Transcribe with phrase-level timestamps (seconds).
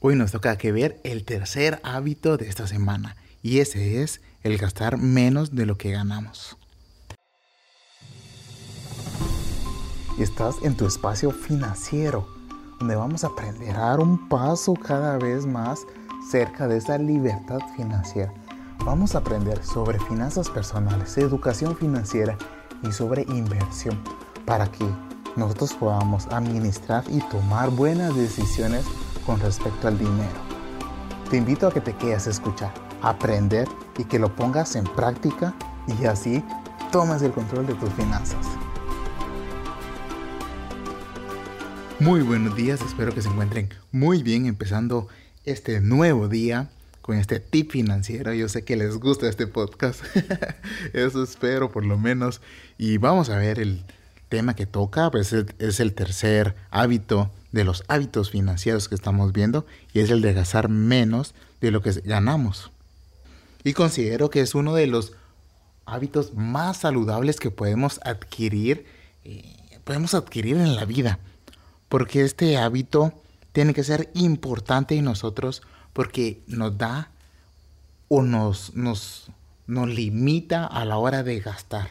[0.00, 4.58] Hoy nos toca que ver el tercer hábito de esta semana y ese es el
[4.58, 6.58] gastar menos de lo que ganamos.
[10.18, 12.28] Estás en tu espacio financiero,
[12.78, 15.86] donde vamos a aprender a dar un paso cada vez más
[16.30, 18.32] cerca de esa libertad financiera.
[18.84, 22.36] Vamos a aprender sobre finanzas personales, educación financiera
[22.82, 23.98] y sobre inversión
[24.44, 24.84] para que
[25.36, 28.84] nosotros podamos administrar y tomar buenas decisiones
[29.26, 30.40] con respecto al dinero.
[31.30, 33.66] Te invito a que te quedes a escuchar, aprender
[33.98, 35.54] y que lo pongas en práctica
[36.00, 36.42] y así
[36.92, 38.46] tomes el control de tus finanzas.
[41.98, 45.08] Muy buenos días, espero que se encuentren muy bien empezando
[45.44, 46.68] este nuevo día
[47.02, 48.32] con este tip financiero.
[48.32, 50.02] Yo sé que les gusta este podcast,
[50.92, 52.40] eso espero por lo menos.
[52.78, 53.82] Y vamos a ver el
[54.28, 59.66] tema que toca, pues es el tercer hábito de los hábitos financieros que estamos viendo
[59.92, 62.70] y es el de gastar menos de lo que ganamos.
[63.64, 65.12] Y considero que es uno de los
[65.86, 68.86] hábitos más saludables que podemos adquirir,
[69.24, 71.18] eh, podemos adquirir en la vida.
[71.88, 73.12] Porque este hábito
[73.52, 77.10] tiene que ser importante en nosotros porque nos da
[78.08, 79.30] o nos, nos,
[79.66, 81.88] nos limita a la hora de gastar.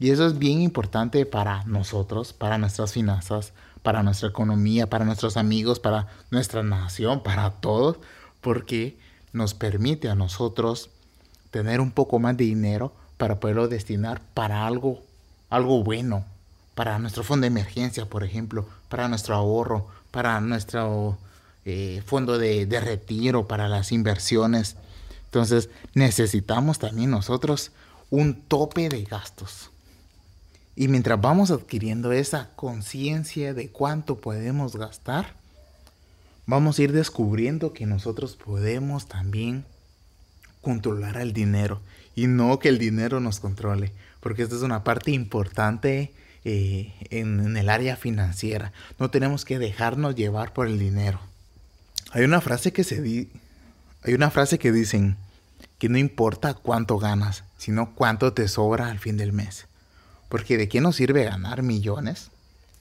[0.00, 5.36] Y eso es bien importante para nosotros, para nuestras finanzas, para nuestra economía, para nuestros
[5.36, 7.98] amigos, para nuestra nación, para todos,
[8.40, 8.98] porque
[9.32, 10.90] nos permite a nosotros
[11.50, 15.02] tener un poco más de dinero para poderlo destinar para algo,
[15.50, 16.24] algo bueno,
[16.74, 21.18] para nuestro fondo de emergencia, por ejemplo, para nuestro ahorro, para nuestro
[21.64, 24.76] eh, fondo de, de retiro, para las inversiones.
[25.24, 27.72] Entonces necesitamos también nosotros
[28.10, 29.70] un tope de gastos.
[30.80, 35.34] Y mientras vamos adquiriendo esa conciencia de cuánto podemos gastar,
[36.46, 39.64] vamos a ir descubriendo que nosotros podemos también
[40.60, 41.80] controlar el dinero
[42.14, 43.90] y no que el dinero nos controle,
[44.20, 46.12] porque esta es una parte importante
[46.44, 48.72] eh, en, el área financiera.
[49.00, 51.18] No tenemos que dejarnos llevar por el dinero.
[52.12, 52.84] Hay una frase que
[54.04, 55.16] hay una frase que dicen
[55.80, 59.67] que no importa cuánto ganas, sino cuánto te sobra al fin del mes.
[60.28, 62.30] Porque de qué nos sirve ganar millones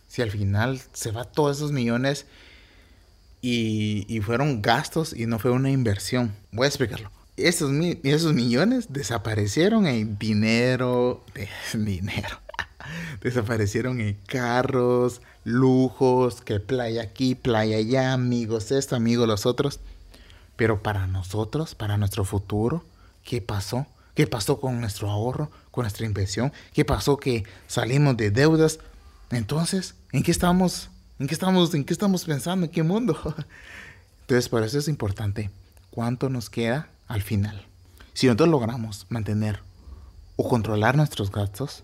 [0.07, 2.25] si al final se va todos esos millones
[3.41, 6.35] y, fueron gastos y no fue una inversión.
[6.51, 7.11] Voy a explicarlo.
[7.37, 7.71] Esos,
[8.03, 11.23] esos millones desaparecieron en dinero,
[11.73, 12.39] dinero.
[13.21, 19.79] desaparecieron en carros, lujos, que playa aquí, playa allá, amigos esto, amigos los otros.
[20.55, 22.83] Pero para nosotros, para nuestro futuro,
[23.23, 23.85] ¿qué pasó?
[24.17, 26.51] ¿Qué pasó con nuestro ahorro, con nuestra inversión?
[26.73, 28.79] ¿Qué pasó que salimos de deudas?
[29.29, 30.89] Entonces, ¿en qué estamos?
[31.19, 31.71] ¿En qué estamos?
[31.75, 32.65] ¿En qué estamos pensando?
[32.65, 33.15] ¿En qué mundo?
[34.21, 35.51] Entonces, por eso es importante
[35.91, 37.67] cuánto nos queda al final.
[38.15, 39.59] Si nosotros logramos mantener
[40.35, 41.83] o controlar nuestros gastos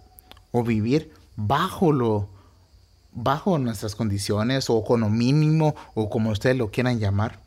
[0.51, 2.29] o vivir bajo lo
[3.11, 7.41] bajo nuestras condiciones o con lo mínimo o como ustedes lo quieran llamar,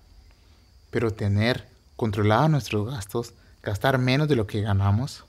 [0.93, 5.25] pero tener controlados nuestros gastos, gastar menos de lo que ganamos,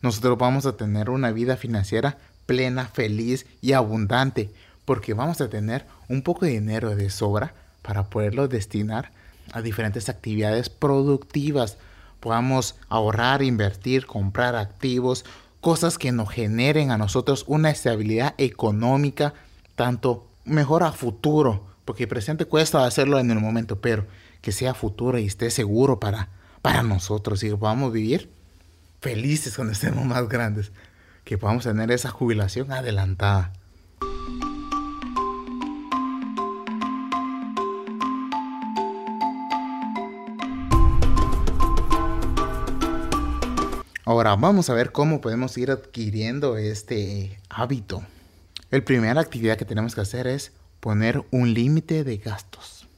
[0.00, 4.50] nosotros vamos a tener una vida financiera plena, feliz y abundante,
[4.84, 9.10] porque vamos a tener un poco de dinero de sobra para poderlo destinar
[9.52, 11.76] a diferentes actividades productivas.
[12.20, 15.24] Podamos ahorrar, invertir, comprar activos,
[15.60, 19.34] cosas que nos generen a nosotros una estabilidad económica,
[19.74, 24.06] tanto mejor a futuro, porque presente cuesta hacerlo en el momento, pero
[24.40, 26.28] que sea futuro y esté seguro para
[26.62, 28.30] para nosotros y que podamos vivir
[29.00, 30.72] felices cuando estemos más grandes,
[31.24, 33.52] que podamos tener esa jubilación adelantada.
[44.04, 48.02] Ahora vamos a ver cómo podemos ir adquiriendo este hábito.
[48.70, 52.88] La primera actividad que tenemos que hacer es poner un límite de gastos.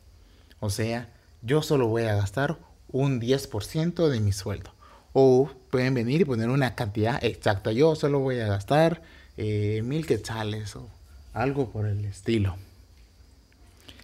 [0.61, 1.09] O sea,
[1.43, 2.59] yo solo voy a gastar
[2.93, 4.73] un 10% de mi sueldo.
[5.13, 7.73] O pueden venir y poner una cantidad exacta.
[7.73, 9.03] Yo solo voy a gastar
[9.37, 10.89] eh, mil quetzales o
[11.33, 12.57] algo por el estilo.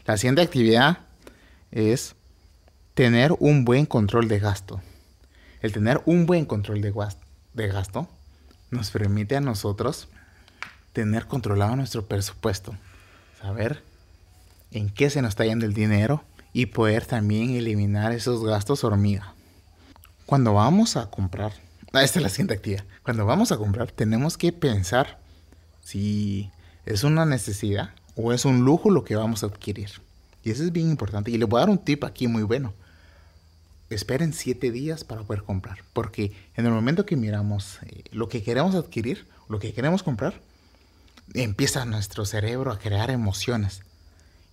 [0.07, 0.99] La siguiente actividad
[1.71, 2.15] es
[2.95, 4.81] tener un buen control de gasto.
[5.61, 6.93] El tener un buen control de,
[7.55, 8.09] de gasto
[8.71, 10.09] nos permite a nosotros
[10.93, 12.77] tener controlado nuestro presupuesto.
[13.41, 13.83] Saber
[14.71, 16.25] en qué se nos está yendo el dinero
[16.57, 19.35] y poder también eliminar esos gastos hormiga.
[20.25, 21.53] Cuando vamos a comprar,
[21.93, 25.19] ah, esta es la siguiente actividad, cuando vamos a comprar tenemos que pensar
[25.83, 26.51] si
[26.87, 29.91] es una necesidad o es un lujo lo que vamos a adquirir.
[30.45, 31.31] Y eso es bien importante.
[31.31, 32.73] Y les voy a dar un tip aquí muy bueno.
[33.91, 35.81] Esperen siete días para poder comprar.
[35.93, 40.41] Porque en el momento que miramos eh, lo que queremos adquirir, lo que queremos comprar,
[41.35, 43.83] empieza nuestro cerebro a crear emociones.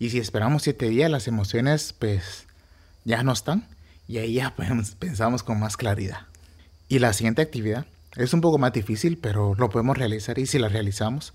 [0.03, 2.45] Y si esperamos siete días, las emociones pues
[3.05, 3.65] ya no están.
[4.05, 4.53] Y ahí ya
[4.99, 6.27] pensamos con más claridad.
[6.89, 7.85] Y la siguiente actividad
[8.17, 10.37] es un poco más difícil, pero lo podemos realizar.
[10.39, 11.31] Y si la realizamos,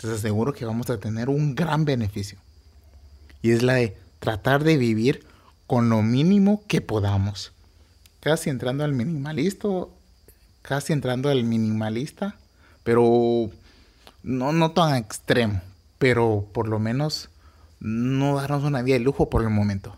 [0.00, 2.38] les aseguro que vamos a tener un gran beneficio.
[3.42, 5.26] Y es la de tratar de vivir
[5.66, 7.50] con lo mínimo que podamos.
[8.20, 9.66] Casi entrando al minimalista,
[10.62, 12.36] casi entrando al minimalista,
[12.84, 13.50] pero
[14.22, 15.60] no, no tan extremo,
[15.98, 17.28] pero por lo menos
[17.80, 19.96] no darnos una vida de lujo por el momento.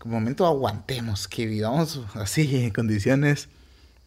[0.00, 3.48] Que momento aguantemos, que vivamos así en condiciones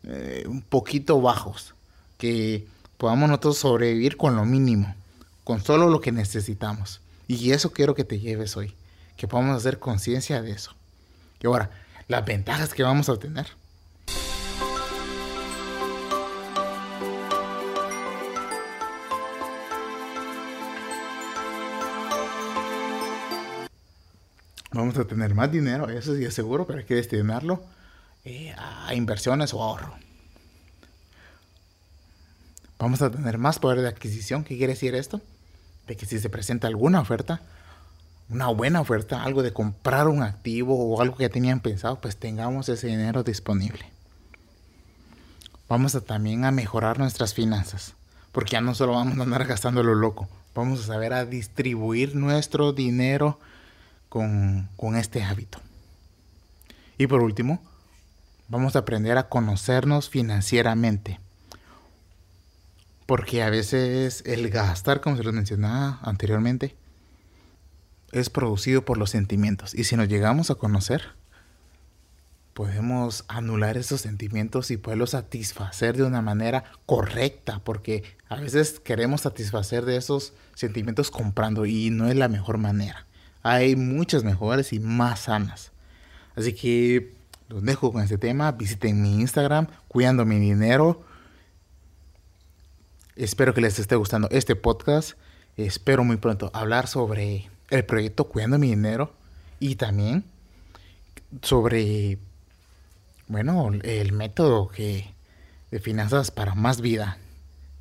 [0.03, 1.73] eh, un poquito bajos,
[2.17, 2.67] que
[2.97, 4.95] podamos nosotros sobrevivir con lo mínimo,
[5.43, 7.01] con solo lo que necesitamos.
[7.27, 8.73] Y eso quiero que te lleves hoy,
[9.17, 10.73] que podamos hacer conciencia de eso.
[11.41, 11.71] Y ahora,
[12.07, 13.47] las ventajas que vamos a obtener.
[24.79, 27.63] Vamos a tener más dinero, eso sí es seguro, pero hay que destinarlo
[28.25, 29.95] eh, a inversiones o ahorro.
[32.79, 34.45] Vamos a tener más poder de adquisición.
[34.45, 35.21] ¿Qué quiere decir esto?
[35.85, 37.41] De que si se presenta alguna oferta,
[38.29, 42.69] una buena oferta, algo de comprar un activo o algo que tenían pensado, pues tengamos
[42.69, 43.85] ese dinero disponible.
[45.67, 47.95] Vamos a también a mejorar nuestras finanzas,
[48.31, 52.15] porque ya no solo vamos a andar gastando lo loco, vamos a saber a distribuir
[52.15, 53.39] nuestro dinero
[54.09, 55.59] con, este hábito.
[56.97, 57.61] Y por último,
[58.49, 61.19] vamos a aprender a conocernos financieramente.
[63.05, 66.75] Porque a veces el gastar, como se lo mencionaba anteriormente,
[68.11, 69.73] es producido por los sentimientos.
[69.73, 71.13] Y si nos llegamos a conocer,
[72.53, 77.61] podemos anular esos sentimientos y poderlos satisfacer de una manera correcta.
[77.63, 83.07] Porque a veces queremos satisfacer de esos sentimientos comprando y no es la mejor manera
[83.43, 85.71] hay muchas mejores y más sanas.
[86.35, 87.13] Así que
[87.47, 88.51] los dejo con este tema.
[88.51, 91.03] Visiten mi Instagram, cuidando mi dinero.
[93.15, 95.17] Espero que les esté gustando este podcast.
[95.57, 99.13] Espero muy pronto hablar sobre el proyecto Cuidando mi dinero
[99.59, 100.23] y también
[101.41, 102.17] sobre,
[103.27, 107.17] bueno, el método de finanzas para más vida.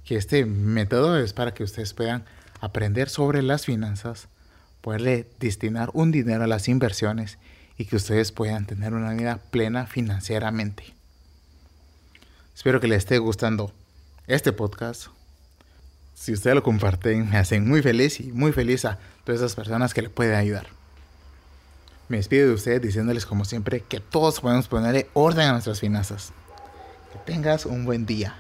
[0.05, 2.25] Que este método es para que ustedes puedan
[2.61, 4.29] aprender sobre las finanzas
[4.81, 7.39] poderle destinar un dinero a las inversiones
[7.77, 10.95] y que ustedes puedan tener una vida plena financieramente.
[12.55, 13.73] Espero que les esté gustando
[14.27, 15.07] este podcast.
[16.15, 19.95] Si ustedes lo comparten, me hacen muy feliz y muy feliz a todas esas personas
[19.95, 20.67] que le pueden ayudar.
[22.09, 26.33] Me despido de ustedes diciéndoles como siempre que todos podemos ponerle orden a nuestras finanzas.
[27.13, 28.35] Que tengas un buen día.